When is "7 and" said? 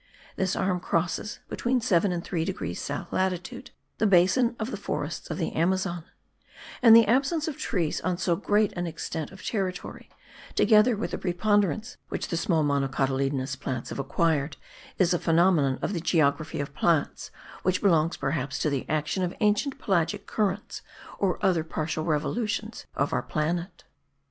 1.79-2.23